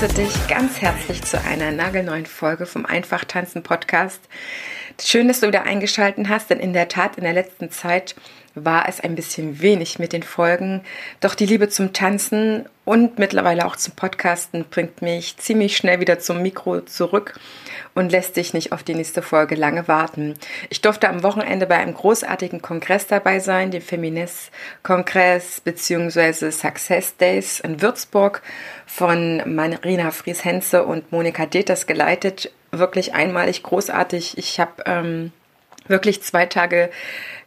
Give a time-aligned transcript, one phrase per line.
[0.00, 4.20] Begrüße dich ganz herzlich zu einer nagelneuen Folge vom Einfach Tanzen Podcast.
[4.98, 8.14] Schön, dass du wieder eingeschaltet hast, denn in der Tat in der letzten Zeit
[8.54, 10.82] war es ein bisschen wenig mit den Folgen.
[11.20, 16.18] Doch die Liebe zum Tanzen und mittlerweile auch zum Podcasten bringt mich ziemlich schnell wieder
[16.18, 17.38] zum Mikro zurück
[17.94, 20.34] und lässt sich nicht auf die nächste Folge lange warten.
[20.70, 26.50] Ich durfte am Wochenende bei einem großartigen Kongress dabei sein, dem Feminist-Kongress bzw.
[26.50, 28.42] Success Days in Würzburg
[28.86, 32.52] von Marina Fries-Henze und Monika Deters geleitet.
[32.72, 34.38] Wirklich einmalig großartig.
[34.38, 35.32] Ich habe ähm,
[35.90, 36.90] wirklich zwei Tage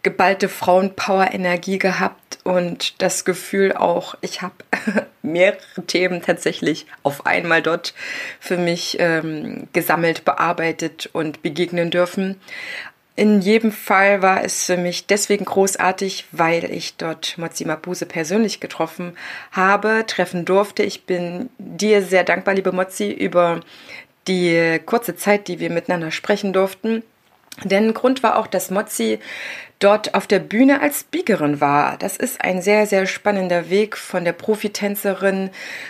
[0.03, 4.53] geballte Frauenpower-Energie gehabt und das Gefühl auch, ich habe
[5.21, 7.93] mehrere Themen tatsächlich auf einmal dort
[8.39, 12.39] für mich ähm, gesammelt, bearbeitet und begegnen dürfen.
[13.15, 18.59] In jedem Fall war es für mich deswegen großartig, weil ich dort Mozi Mabuse persönlich
[18.59, 19.15] getroffen
[19.51, 20.81] habe, treffen durfte.
[20.81, 23.61] Ich bin dir sehr dankbar, liebe Mozi, über
[24.27, 27.03] die kurze Zeit, die wir miteinander sprechen durften.
[27.63, 29.19] Denn Grund war auch, dass Mozi
[29.79, 31.97] dort auf der Bühne als Speakerin war.
[31.97, 35.49] Das ist ein sehr, sehr spannender Weg von der Profitänzerin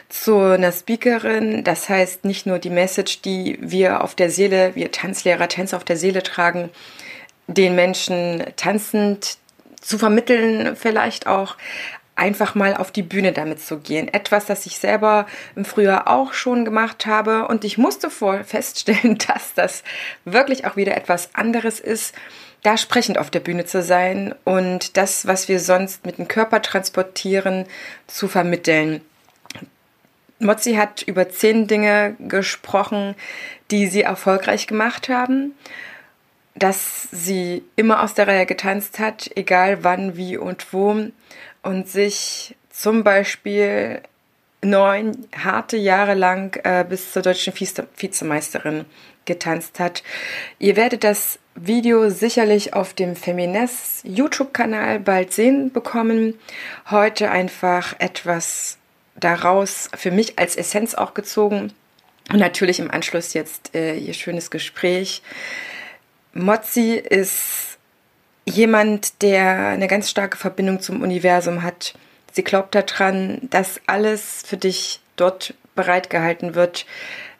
[0.10, 1.64] zu einer Speakerin.
[1.64, 5.84] Das heißt, nicht nur die Message, die wir auf der Seele, wir Tanzlehrer, Tänzer auf
[5.84, 6.70] der Seele tragen,
[7.48, 9.38] den Menschen tanzend
[9.80, 11.58] zu vermitteln, vielleicht auch,
[12.16, 14.08] einfach mal auf die Bühne damit zu gehen.
[14.08, 15.26] Etwas, das ich selber
[15.56, 19.84] im Frühjahr auch schon gemacht habe und ich musste vor feststellen, dass das
[20.26, 22.14] wirklich auch wieder etwas anderes ist,
[22.62, 26.62] da sprechend auf der Bühne zu sein und das, was wir sonst mit dem Körper
[26.62, 27.66] transportieren,
[28.08, 29.02] zu vermitteln.
[30.40, 33.16] Mozzi hat über zehn Dinge gesprochen,
[33.72, 35.54] die sie erfolgreich gemacht haben
[36.56, 41.08] dass sie immer aus der Reihe getanzt hat, egal wann, wie und wo,
[41.64, 44.02] und sich zum Beispiel
[44.62, 48.86] neun harte Jahre lang äh, bis zur deutschen Vize Vizemeisterin
[49.26, 50.04] getanzt hat.
[50.60, 56.40] Ihr werdet das Video sicherlich auf dem Femines YouTube-Kanal bald sehen bekommen.
[56.90, 58.78] Heute einfach etwas
[59.16, 61.72] daraus für mich als Essenz auch gezogen.
[62.32, 65.22] Und natürlich im Anschluss jetzt äh, ihr schönes Gespräch.
[66.34, 67.73] Mozzi ist
[68.46, 71.94] jemand, der eine ganz starke Verbindung zum Universum hat.
[72.32, 76.86] Sie glaubt daran, dass alles für dich dort bereitgehalten wird.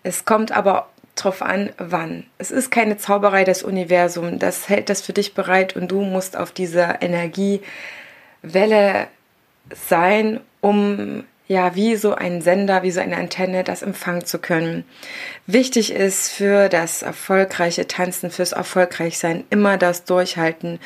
[0.04, 2.26] Es kommt aber darauf an, wann.
[2.38, 4.40] Es ist keine Zauberei des Universums.
[4.40, 9.08] Das hält das für dich bereit und du musst auf dieser Energiewelle
[9.74, 14.86] sein, um ja, wie so ein Sender, wie so eine Antenne, das empfangen zu können.
[15.46, 20.80] Wichtig ist für das erfolgreiche Tanzen, fürs Erfolgreichsein immer das Durchhalten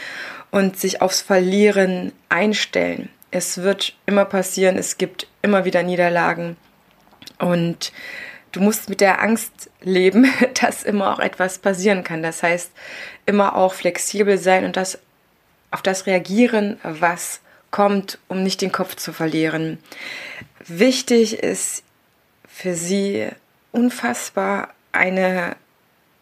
[0.50, 3.10] und sich aufs Verlieren einstellen.
[3.30, 6.58] Es wird immer passieren, es gibt immer wieder Niederlagen
[7.38, 7.92] und
[8.52, 10.32] du musst mit der Angst leben,
[10.62, 12.24] dass immer auch etwas passieren kann.
[12.24, 12.72] Das heißt,
[13.26, 15.00] immer auch flexibel sein und das
[15.70, 17.42] auf das reagieren, was
[17.72, 19.78] kommt, um nicht den Kopf zu verlieren.
[20.66, 21.84] Wichtig ist
[22.48, 23.28] für sie
[23.72, 25.56] unfassbar eine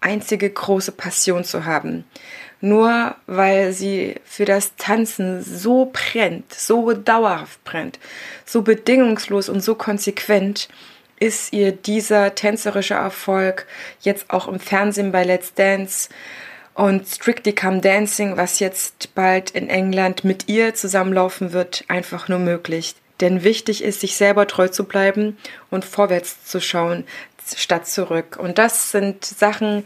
[0.01, 2.03] einzige große Passion zu haben.
[2.61, 7.99] Nur weil sie für das Tanzen so brennt, so dauerhaft brennt,
[8.45, 10.69] so bedingungslos und so konsequent,
[11.19, 13.67] ist ihr dieser tänzerische Erfolg
[14.01, 16.09] jetzt auch im Fernsehen bei Let's Dance
[16.75, 22.39] und Strictly Come Dancing, was jetzt bald in England mit ihr zusammenlaufen wird, einfach nur
[22.39, 22.95] möglich.
[23.21, 25.37] Denn wichtig ist, sich selber treu zu bleiben
[25.71, 27.05] und vorwärts zu schauen,
[27.55, 28.37] statt zurück.
[28.37, 29.85] Und das sind Sachen,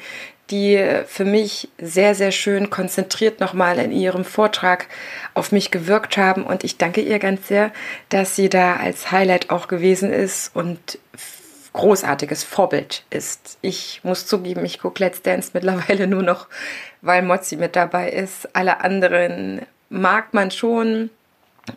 [0.50, 4.88] die für mich sehr, sehr schön konzentriert nochmal in ihrem Vortrag
[5.36, 6.44] auf mich gewirkt haben.
[6.44, 7.72] Und ich danke ihr ganz sehr,
[8.10, 10.98] dass sie da als Highlight auch gewesen ist und
[11.74, 13.58] großartiges Vorbild ist.
[13.62, 16.48] Ich muss zugeben, ich gucke Let's Dance mittlerweile nur noch,
[17.02, 18.56] weil Mozzi mit dabei ist.
[18.56, 21.10] Alle anderen mag man schon.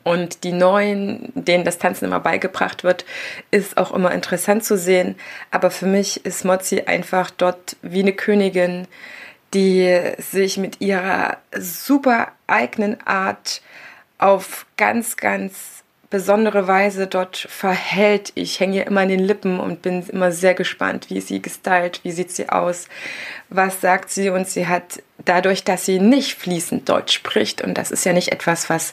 [0.04, 3.04] Und die Neuen, denen das Tanzen immer beigebracht wird,
[3.50, 5.16] ist auch immer interessant zu sehen.
[5.50, 8.88] Aber für mich ist Mozzi einfach dort wie eine Königin,
[9.52, 13.60] die sich mit ihrer super eigenen Art
[14.16, 18.32] auf ganz, ganz besondere Weise dort verhält.
[18.34, 22.00] Ich hänge ihr immer an den Lippen und bin immer sehr gespannt, wie sie gestylt,
[22.04, 22.86] wie sieht sie aus,
[23.48, 27.90] was sagt sie und sie hat dadurch, dass sie nicht fließend Deutsch spricht und das
[27.90, 28.92] ist ja nicht etwas, was,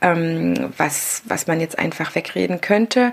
[0.00, 3.12] ähm, was, was man jetzt einfach wegreden könnte,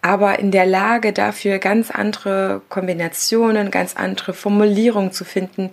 [0.00, 5.70] aber in der Lage dafür ganz andere Kombinationen, ganz andere Formulierungen zu finden,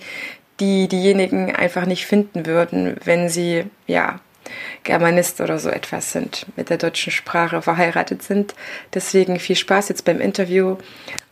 [0.59, 4.19] die diejenigen einfach nicht finden würden, wenn sie ja
[4.83, 8.53] Germanist oder so etwas sind, mit der deutschen Sprache verheiratet sind.
[8.94, 10.77] Deswegen viel Spaß jetzt beim Interview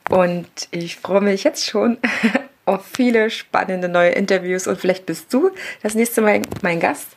[0.10, 1.98] und ich freue mich jetzt schon
[2.66, 5.52] auf viele spannende neue Interviews und vielleicht bist du
[5.82, 7.08] das nächste Mal mein Gast.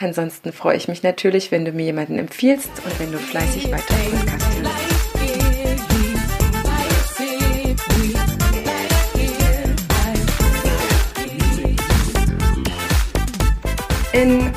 [0.00, 3.94] Ansonsten freue ich mich natürlich, wenn du mir jemanden empfiehlst und wenn du fleißig weiter
[4.10, 4.45] Podcast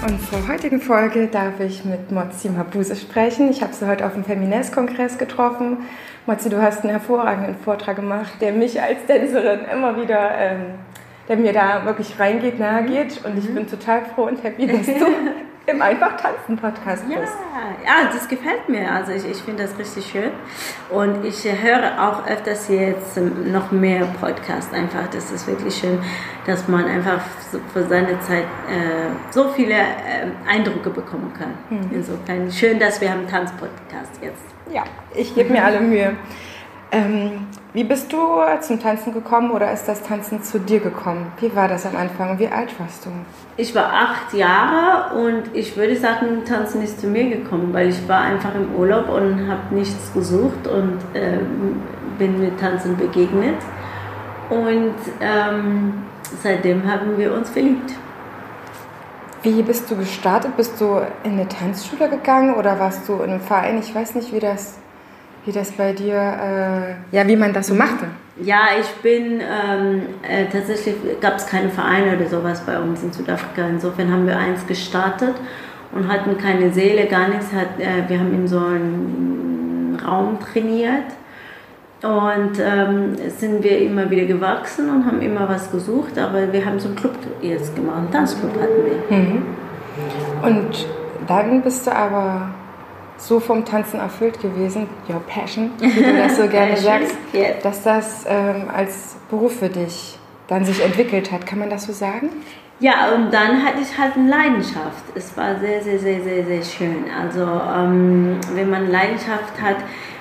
[0.08, 3.52] In unserer heutigen Folge darf ich mit Mozi Mabuse sprechen.
[3.52, 5.80] Ich habe sie heute auf dem Feminist-Kongress getroffen.
[6.26, 10.62] Mozi, du hast einen hervorragenden Vortrag gemacht, der mich als Tänzerin immer wieder, ähm,
[11.28, 13.26] der mir da wirklich reingeht, nahe geht.
[13.26, 13.56] Und ich mhm.
[13.56, 14.94] bin total froh und happy, dass du
[15.72, 17.20] im Einfach tanzen Podcast bist.
[17.20, 18.92] Ja, ja, das gefällt mir.
[18.92, 20.32] Also ich, ich finde das richtig schön.
[20.90, 25.08] Und ich höre auch öfters jetzt noch mehr Podcasts einfach.
[25.12, 26.00] Das ist wirklich schön,
[26.46, 27.22] dass man einfach
[27.74, 31.54] für seine Zeit äh, so viele äh, Eindrücke bekommen kann.
[31.70, 31.90] Mhm.
[31.94, 34.44] Insofern schön, dass wir haben Tanzpodcast jetzt.
[34.72, 34.84] Ja,
[35.16, 36.16] ich gebe mir alle Mühe.
[36.92, 38.18] Ähm, wie bist du
[38.62, 41.32] zum Tanzen gekommen oder ist das Tanzen zu dir gekommen?
[41.40, 42.40] Wie war das am Anfang?
[42.40, 43.12] Wie alt warst du?
[43.58, 48.08] Ich war acht Jahre und ich würde sagen, Tanzen ist zu mir gekommen, weil ich
[48.08, 51.80] war einfach im Urlaub und habe nichts gesucht und ähm,
[52.18, 53.58] bin mit Tanzen begegnet.
[54.50, 55.94] Und ähm,
[56.42, 57.94] seitdem haben wir uns verliebt.
[59.44, 60.58] Wie bist du gestartet?
[60.58, 63.78] Bist du in eine Tanzschule gegangen oder warst du in einem Verein?
[63.78, 64.80] Ich weiß nicht, wie das
[65.50, 68.06] wie das bei dir, äh, ja, wie man das so machte.
[68.40, 73.12] Ja, ich bin, ähm, äh, tatsächlich gab es keine Vereine oder sowas bei uns in
[73.12, 73.68] Südafrika.
[73.68, 75.34] Insofern haben wir eins gestartet
[75.92, 77.48] und hatten keine Seele, gar nichts.
[77.52, 81.12] Hat, äh, wir haben in so einem Raum trainiert
[82.04, 86.80] und ähm, sind wir immer wieder gewachsen und haben immer was gesucht, aber wir haben
[86.80, 89.18] so einen Club jetzt gemacht, einen Tanzclub hatten wir.
[89.18, 89.44] Mhm.
[90.44, 90.86] Und
[91.28, 92.52] dann bist du aber
[93.20, 97.16] so vom Tanzen erfüllt gewesen, your passion, wie du das so gerne sagst,
[97.64, 100.18] dass das ähm, als Beruf für dich
[100.48, 101.46] dann sich entwickelt hat.
[101.46, 102.30] Kann man das so sagen?
[102.80, 105.04] Ja, und dann hatte ich halt eine Leidenschaft.
[105.14, 107.06] Es war sehr, sehr, sehr, sehr, sehr schön.
[107.22, 109.76] Also ähm, wenn man Leidenschaft hat,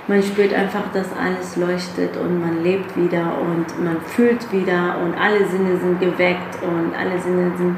[0.08, 5.14] man spürt einfach, dass alles leuchtet und man lebt wieder und man fühlt wieder und
[5.14, 7.76] alle Sinne sind geweckt und alle Sinne sind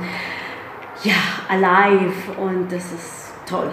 [1.02, 1.12] ja
[1.48, 3.70] alive und das ist toll.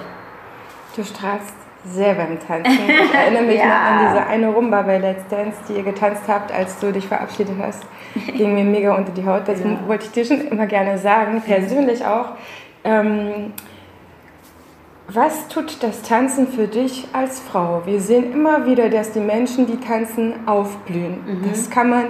[0.97, 1.53] Du strahlst
[1.85, 2.73] sehr beim Tanzen.
[2.73, 3.67] Ich erinnere mich ja.
[3.67, 7.07] noch an diese eine Rumba bei Let's Dance, die ihr getanzt habt, als du dich
[7.07, 7.83] verabschiedet hast.
[8.35, 9.47] Ging mir mega unter die Haut.
[9.47, 9.77] Das ja.
[9.85, 12.29] wollte ich dir schon immer gerne sagen, persönlich auch.
[12.83, 13.53] Ähm,
[15.07, 17.83] was tut das Tanzen für dich als Frau?
[17.85, 21.19] Wir sehen immer wieder, dass die Menschen, die tanzen, aufblühen.
[21.25, 21.49] Mhm.
[21.49, 22.05] Das kann man,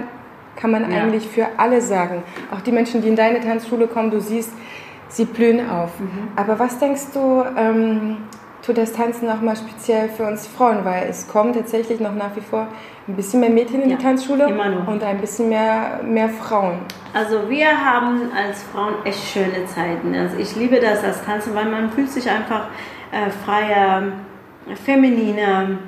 [0.56, 1.02] kann man ja.
[1.02, 2.22] eigentlich für alle sagen.
[2.52, 4.50] Auch die Menschen, die in deine Tanzschule kommen, du siehst,
[5.08, 6.00] sie blühen auf.
[6.00, 6.28] Mhm.
[6.36, 8.16] Aber was denkst du, ähm,
[8.68, 12.42] tut das Tanzen nochmal speziell für uns Frauen, weil es kommen tatsächlich noch nach wie
[12.42, 12.68] vor
[13.06, 16.80] ein bisschen mehr Mädchen in ja, die Tanzschule und ein bisschen mehr, mehr Frauen.
[17.14, 20.14] Also wir haben als Frauen echt schöne Zeiten.
[20.14, 22.66] Also ich liebe das als Tanzen, weil man fühlt sich einfach
[23.10, 24.02] äh, freier,
[24.84, 25.78] femininer.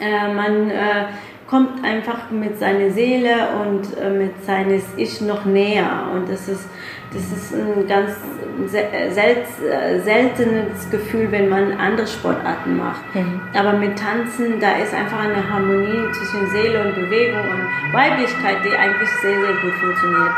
[0.00, 1.04] Äh, man äh,
[1.46, 6.68] kommt einfach mit seiner Seele und äh, mit seines Ich noch näher und das ist
[7.12, 8.12] das ist ein ganz
[8.68, 13.02] seltenes Gefühl, wenn man andere Sportarten macht.
[13.14, 13.40] Mhm.
[13.56, 18.76] Aber mit Tanzen, da ist einfach eine Harmonie zwischen Seele und Bewegung und Weiblichkeit, die
[18.76, 20.36] eigentlich sehr, sehr gut funktioniert.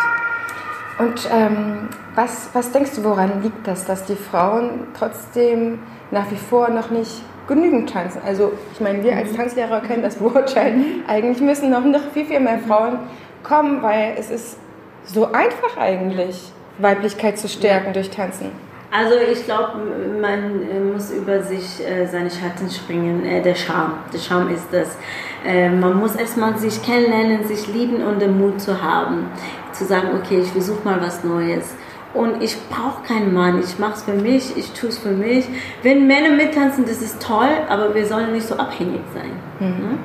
[0.99, 5.79] Und ähm, was, was denkst du, woran liegt das, dass die Frauen trotzdem
[6.11, 8.21] nach wie vor noch nicht genügend tanzen?
[8.27, 9.37] Also ich meine, wir als mhm.
[9.37, 10.19] Tanzlehrer kennen das.
[10.21, 11.05] Mhm.
[11.09, 12.99] Eigentlich müssen noch, noch viel, viel mehr Frauen
[13.43, 14.59] kommen, weil es ist
[15.05, 16.53] so einfach eigentlich.
[16.79, 17.93] Weiblichkeit zu stärken ja.
[17.93, 18.51] durch Tanzen?
[18.95, 19.79] Also ich glaube,
[20.21, 23.25] man äh, muss über sich äh, seine Schatten springen.
[23.25, 24.99] Äh, der Charme, der Charme ist das.
[25.47, 29.31] Äh, man muss erstmal sich kennenlernen, sich lieben und den Mut zu haben,
[29.73, 31.75] zu sagen, okay, ich versuche mal was Neues.
[32.13, 35.47] Und ich brauche keinen Mann, ich mache es für mich, ich tue es für mich.
[35.83, 39.31] Wenn Männer mittanzen, das ist toll, aber wir sollen nicht so abhängig sein.
[39.61, 39.69] Mhm.
[39.69, 39.99] Ne?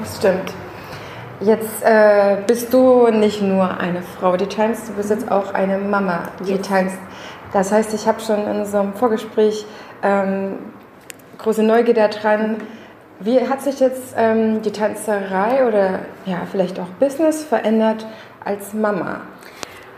[0.00, 0.52] Das stimmt.
[1.44, 5.76] Jetzt äh, bist du nicht nur eine Frau, die tanzt, du bist jetzt auch eine
[5.76, 6.68] Mama, die yes.
[6.68, 6.98] tanzt.
[7.52, 9.66] Das heißt, ich habe schon in so einem Vorgespräch
[10.04, 10.58] ähm,
[11.38, 12.58] große Neugier daran.
[13.18, 18.06] Wie hat sich jetzt ähm, die Tanzerei oder ja, vielleicht auch Business verändert
[18.44, 19.22] als Mama?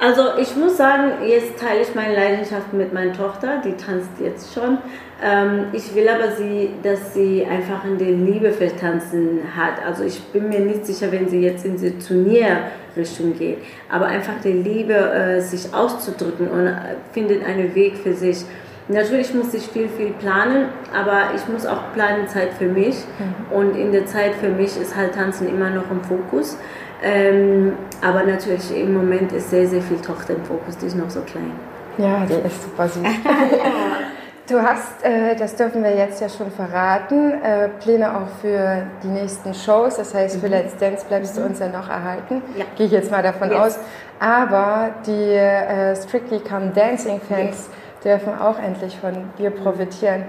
[0.01, 4.55] Also ich muss sagen, jetzt teile ich meine Leidenschaft mit meiner Tochter, die tanzt jetzt
[4.55, 4.79] schon.
[5.23, 9.85] Ähm, ich will aber sie, dass sie einfach in die Liebe für Tanzen hat.
[9.85, 14.35] Also ich bin mir nicht sicher, wenn sie jetzt in die Turnierrichtung geht, aber einfach
[14.43, 18.45] die Liebe, äh, sich auszudrücken und äh, findet einen Weg für sich.
[18.89, 22.97] Natürlich muss ich viel, viel planen, aber ich muss auch planen Zeit für mich.
[23.19, 23.57] Mhm.
[23.57, 26.59] Und in der Zeit für mich ist halt Tanzen immer noch im Fokus.
[27.03, 31.09] Ähm, aber natürlich im Moment ist sehr, sehr viel Tochter im Fokus, die ist noch
[31.09, 31.53] so klein.
[31.99, 33.03] Ja, die ist super süß.
[34.47, 39.09] Du hast, äh, das dürfen wir jetzt ja schon verraten, äh, Pläne auch für die
[39.09, 39.97] nächsten Shows.
[39.97, 40.53] Das heißt, für mhm.
[40.53, 41.41] Let's Dance bleibst mhm.
[41.41, 42.43] du uns ja noch erhalten.
[42.55, 42.67] Ja.
[42.77, 43.59] Gehe ich jetzt mal davon yes.
[43.59, 43.79] aus.
[44.21, 47.71] Aber die äh, Strictly Come Dancing Fans yes.
[48.05, 50.25] dürfen auch endlich von dir profitieren.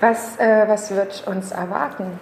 [0.00, 2.18] Was, äh, was wird uns erwarten?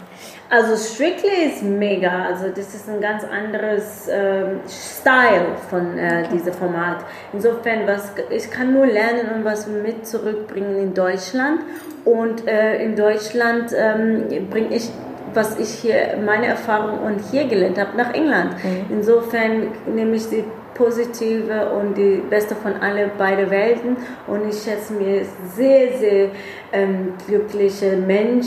[0.48, 6.54] Also Strictly ist mega, also das ist ein ganz anderes ähm, Style von äh, diesem
[6.54, 7.04] Format.
[7.32, 11.60] Insofern, was, ich kann nur lernen und was mit zurückbringen in Deutschland
[12.04, 14.90] und äh, in Deutschland ähm, bringe ich
[15.34, 18.52] was ich hier, meine Erfahrung und hier gelernt habe, nach England.
[18.64, 18.86] Mhm.
[18.88, 20.44] Insofern nehme ich die
[20.76, 26.28] positive und die beste von alle beide Welten und ich schätze mir sehr, sehr
[26.72, 28.46] ähm, glückliche Mensch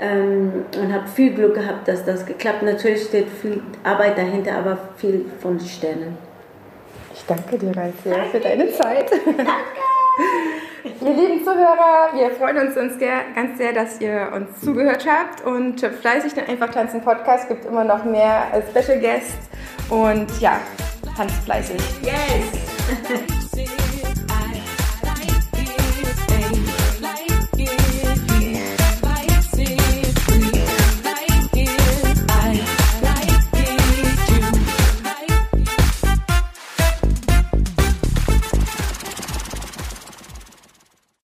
[0.00, 2.62] ähm, und habe viel Glück gehabt, dass das geklappt.
[2.62, 6.16] Natürlich steht viel Arbeit dahinter, aber viel von Sternen.
[7.14, 9.10] Ich danke dir ganz sehr für deine Zeit.
[9.10, 9.50] Danke.
[11.00, 15.80] Ihr lieben Zuhörer, wir freuen uns, uns ganz sehr, dass ihr uns zugehört habt und
[15.80, 19.48] fleißig den Einfach Tanzen Podcast gibt immer noch mehr Special Guests
[19.88, 20.60] und ja,
[21.14, 21.80] tanzt fleißig.
[22.02, 23.24] Yes!